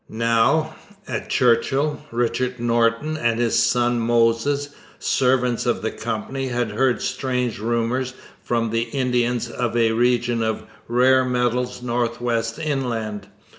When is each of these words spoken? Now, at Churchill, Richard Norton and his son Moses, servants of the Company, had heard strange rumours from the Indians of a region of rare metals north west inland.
Now, 0.09 0.75
at 1.07 1.29
Churchill, 1.29 2.03
Richard 2.09 2.59
Norton 2.59 3.17
and 3.17 3.39
his 3.39 3.61
son 3.61 3.99
Moses, 3.99 4.69
servants 4.97 5.67
of 5.67 5.83
the 5.83 5.91
Company, 5.91 6.47
had 6.47 6.71
heard 6.71 7.03
strange 7.03 7.59
rumours 7.59 8.15
from 8.43 8.71
the 8.71 8.89
Indians 8.95 9.47
of 9.47 9.77
a 9.77 9.91
region 9.91 10.41
of 10.41 10.63
rare 10.87 11.23
metals 11.23 11.83
north 11.83 12.19
west 12.19 12.57
inland. 12.57 13.27